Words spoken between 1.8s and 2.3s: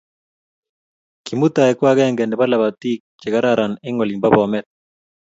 agenge